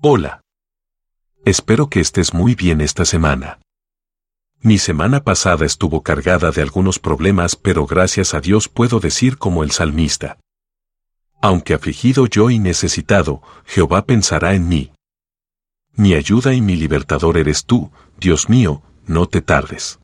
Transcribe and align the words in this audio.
Hola. 0.00 0.42
Espero 1.44 1.90
que 1.90 1.98
estés 1.98 2.32
muy 2.32 2.54
bien 2.54 2.80
esta 2.80 3.04
semana. 3.04 3.58
Mi 4.60 4.78
semana 4.78 5.24
pasada 5.24 5.66
estuvo 5.66 6.04
cargada 6.04 6.52
de 6.52 6.62
algunos 6.62 7.00
problemas, 7.00 7.56
pero 7.56 7.84
gracias 7.84 8.32
a 8.32 8.40
Dios 8.40 8.68
puedo 8.68 9.00
decir 9.00 9.38
como 9.38 9.64
el 9.64 9.72
salmista. 9.72 10.38
Aunque 11.42 11.74
afligido 11.74 12.26
yo 12.26 12.48
y 12.48 12.60
necesitado, 12.60 13.42
Jehová 13.64 14.06
pensará 14.06 14.54
en 14.54 14.68
mí. 14.68 14.92
Mi 15.94 16.14
ayuda 16.14 16.54
y 16.54 16.60
mi 16.60 16.76
libertador 16.76 17.36
eres 17.36 17.64
tú, 17.64 17.90
Dios 18.20 18.48
mío, 18.48 18.82
no 19.04 19.26
te 19.26 19.42
tardes. 19.42 19.98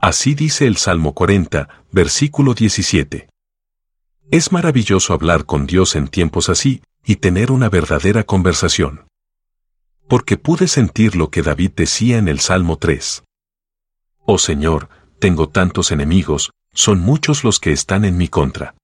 Así 0.00 0.36
dice 0.36 0.68
el 0.68 0.76
Salmo 0.76 1.14
40, 1.14 1.68
versículo 1.90 2.54
17. 2.54 3.28
Es 4.30 4.52
maravilloso 4.52 5.14
hablar 5.14 5.46
con 5.46 5.66
Dios 5.66 5.96
en 5.96 6.06
tiempos 6.06 6.48
así, 6.48 6.80
y 7.04 7.16
tener 7.16 7.52
una 7.52 7.68
verdadera 7.68 8.24
conversación. 8.24 9.06
Porque 10.08 10.36
pude 10.36 10.68
sentir 10.68 11.16
lo 11.16 11.30
que 11.30 11.42
David 11.42 11.72
decía 11.76 12.18
en 12.18 12.28
el 12.28 12.40
Salmo 12.40 12.76
3. 12.78 13.24
Oh 14.20 14.38
Señor, 14.38 14.88
tengo 15.18 15.48
tantos 15.48 15.90
enemigos, 15.90 16.50
son 16.72 17.00
muchos 17.00 17.44
los 17.44 17.60
que 17.60 17.72
están 17.72 18.04
en 18.04 18.16
mi 18.16 18.28
contra. 18.28 18.74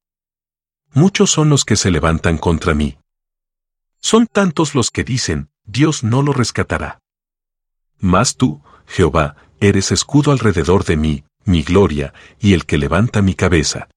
Muchos 0.92 1.30
son 1.30 1.48
los 1.48 1.64
que 1.64 1.76
se 1.76 1.90
levantan 1.90 2.38
contra 2.38 2.74
mí. 2.74 2.98
Son 4.00 4.26
tantos 4.26 4.74
los 4.74 4.90
que 4.90 5.04
dicen, 5.04 5.50
Dios 5.64 6.02
no 6.02 6.23
lo 6.23 6.32
rescatará. 6.32 7.00
Mas 7.98 8.37
tú, 8.37 8.62
Jehová, 8.87 9.37
eres 9.60 9.92
escudo 9.92 10.32
alrededor 10.32 10.84
de 10.84 10.96
mí, 10.96 11.24
mi 11.45 11.62
gloria, 11.62 12.14
y 12.40 12.54
el 12.54 12.64
que 12.64 12.78
levanta 12.78 13.23
mi 13.23 13.34
cabeza. 13.34 13.88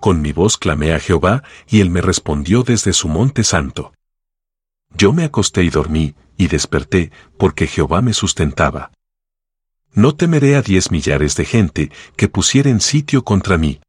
Con 0.00 0.22
mi 0.22 0.32
voz 0.32 0.56
clamé 0.56 0.92
a 0.92 1.00
Jehová, 1.00 1.42
y 1.66 1.80
él 1.80 1.90
me 1.90 2.00
respondió 2.00 2.62
desde 2.62 2.92
su 2.92 3.08
monte 3.08 3.42
santo. 3.42 3.92
Yo 4.96 5.12
me 5.12 5.24
acosté 5.24 5.64
y 5.64 5.70
dormí, 5.70 6.14
y 6.36 6.46
desperté, 6.48 7.10
porque 7.36 7.66
Jehová 7.66 8.00
me 8.00 8.14
sustentaba. 8.14 8.92
No 9.92 10.14
temeré 10.14 10.54
a 10.54 10.62
diez 10.62 10.90
millares 10.90 11.34
de 11.36 11.44
gente 11.44 11.90
que 12.16 12.28
pusieren 12.28 12.80
sitio 12.80 13.24
contra 13.24 13.58
mí. 13.58 13.80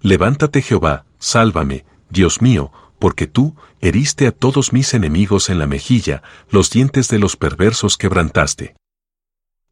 Levántate 0.00 0.60
Jehová, 0.60 1.06
sálvame, 1.18 1.86
Dios 2.10 2.42
mío, 2.42 2.70
porque 2.98 3.26
tú 3.26 3.56
heriste 3.80 4.26
a 4.26 4.32
todos 4.32 4.72
mis 4.72 4.92
enemigos 4.94 5.48
en 5.48 5.58
la 5.58 5.66
mejilla, 5.66 6.22
los 6.50 6.70
dientes 6.70 7.08
de 7.08 7.18
los 7.18 7.36
perversos 7.36 7.96
quebrantaste. 7.96 8.76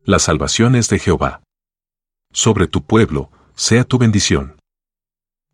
La 0.05 0.19
salvación 0.19 0.77
es 0.77 0.89
de 0.89 0.99
Jehová. 0.99 1.43
Sobre 2.33 2.67
tu 2.67 2.85
pueblo, 2.85 3.31
sea 3.55 3.85
tu 3.85 3.99
bendición. 3.99 4.57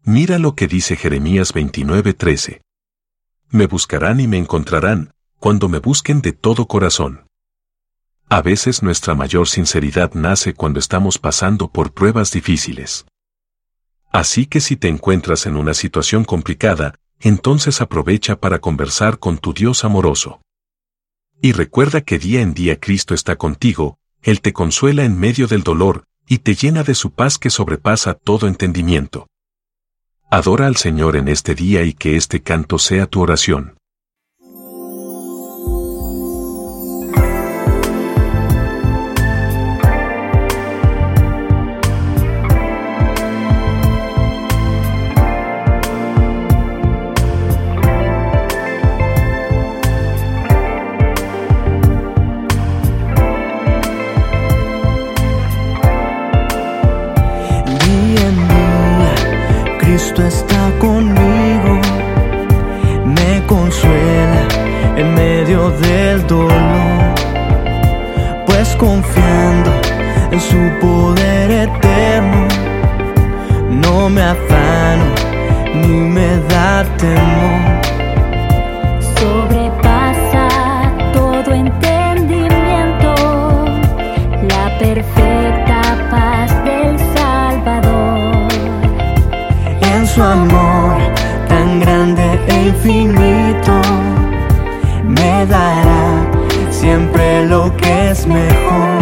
Mira 0.04 0.38
lo 0.38 0.54
que 0.54 0.66
dice 0.66 0.96
Jeremías 0.96 1.52
29:13. 1.52 2.62
Me 3.50 3.66
buscarán 3.66 4.20
y 4.20 4.26
me 4.26 4.38
encontrarán, 4.38 5.12
cuando 5.38 5.68
me 5.68 5.78
busquen 5.78 6.22
de 6.22 6.32
todo 6.32 6.66
corazón. 6.66 7.26
A 8.28 8.42
veces 8.42 8.82
nuestra 8.82 9.14
mayor 9.14 9.48
sinceridad 9.48 10.14
nace 10.14 10.54
cuando 10.54 10.78
estamos 10.78 11.18
pasando 11.18 11.70
por 11.70 11.92
pruebas 11.92 12.30
difíciles. 12.30 13.04
Así 14.10 14.46
que 14.46 14.60
si 14.60 14.76
te 14.76 14.88
encuentras 14.88 15.46
en 15.46 15.56
una 15.56 15.74
situación 15.74 16.24
complicada, 16.24 16.94
entonces 17.20 17.80
aprovecha 17.80 18.40
para 18.40 18.58
conversar 18.58 19.18
con 19.18 19.38
tu 19.38 19.52
Dios 19.52 19.84
amoroso. 19.84 20.40
Y 21.42 21.52
recuerda 21.52 22.00
que 22.00 22.18
día 22.18 22.40
en 22.40 22.54
día 22.54 22.78
Cristo 22.78 23.14
está 23.14 23.36
contigo, 23.36 23.98
Él 24.22 24.40
te 24.40 24.52
consuela 24.52 25.04
en 25.04 25.18
medio 25.18 25.46
del 25.46 25.62
dolor, 25.62 26.04
y 26.26 26.38
te 26.38 26.54
llena 26.54 26.84
de 26.84 26.94
su 26.94 27.12
paz 27.12 27.38
que 27.38 27.50
sobrepasa 27.50 28.14
todo 28.14 28.46
entendimiento. 28.46 29.26
Adora 30.32 30.68
al 30.68 30.76
Señor 30.76 31.16
en 31.16 31.26
este 31.26 31.56
día 31.56 31.82
y 31.82 31.92
que 31.92 32.14
este 32.14 32.40
canto 32.40 32.78
sea 32.78 33.06
tu 33.06 33.20
oración. 33.20 33.79
Cristo 60.00 60.22
está 60.26 60.72
conmigo, 60.78 61.78
me 63.04 63.44
consuela 63.44 64.48
en 64.96 65.14
medio 65.14 65.68
del 65.72 66.26
dolor, 66.26 67.14
pues 68.46 68.74
confiando 68.76 69.70
en 70.30 70.40
su 70.40 70.56
poder 70.80 71.50
eterno, 71.50 72.48
no 73.68 74.08
me 74.08 74.22
afano 74.22 75.04
ni 75.74 75.86
me 75.86 76.38
da 76.48 76.82
temor. 76.96 77.79
Su 90.14 90.22
amor 90.22 90.96
tan 91.48 91.78
grande 91.78 92.24
e 92.48 92.54
infinito 92.68 93.80
me 95.04 95.46
dará 95.46 96.26
siempre 96.70 97.46
lo 97.46 97.74
que 97.76 98.10
es 98.10 98.26
mejor. 98.26 98.99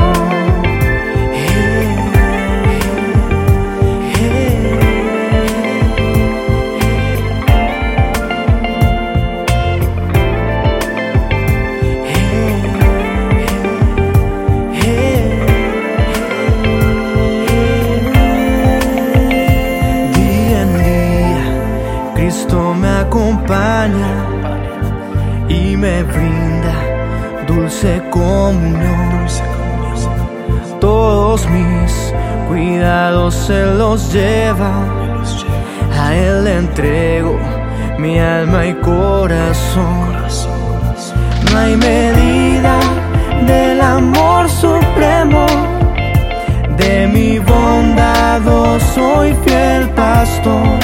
Y 25.48 25.76
me 25.76 26.02
brinda 26.02 26.74
dulce 27.46 28.02
comunión. 28.10 29.28
Todos 30.80 31.48
mis 31.48 32.12
cuidados 32.48 33.48
Él 33.50 33.78
los 33.78 34.12
lleva, 34.12 34.72
a 35.96 36.14
Él 36.14 36.44
le 36.44 36.56
entrego 36.56 37.38
mi 37.98 38.18
alma 38.18 38.66
y 38.66 38.74
corazón. 38.74 40.08
No 41.52 41.58
hay 41.58 41.76
medida 41.76 42.78
del 43.46 43.80
amor 43.80 44.48
supremo 44.48 45.46
de 46.76 47.06
mi 47.06 47.38
bondado 47.38 48.80
soy 48.94 49.34
fiel 49.44 49.88
pastor. 49.90 50.77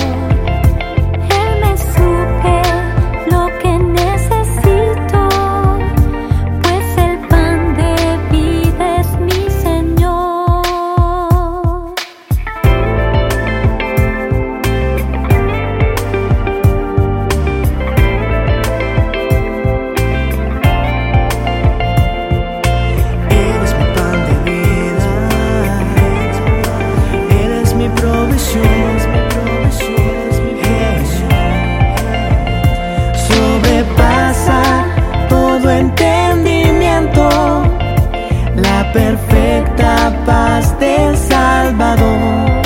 perfecta 39.05 40.13
paz 40.25 40.79
del 40.79 41.17
Salvador. 41.17 42.63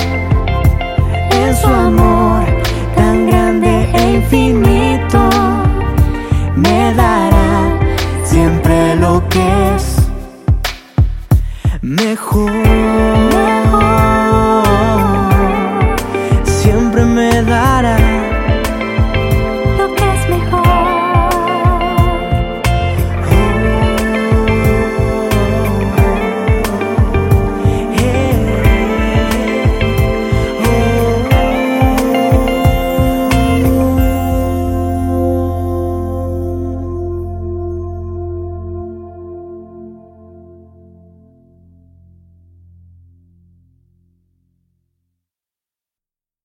En 1.30 1.56
su 1.56 1.66
amor 1.66 2.44
tan 2.96 3.26
grande 3.26 3.72
e 3.98 4.02
infinito 4.18 5.22
me 6.54 6.94
dará 6.94 7.58
siempre 8.22 8.94
lo 8.96 9.12
que 9.28 9.46
es 9.74 9.84
mejor. 11.82 12.52
mejor. 13.48 14.62
Siempre 16.44 17.04
me 17.04 17.42
dará. 17.42 18.07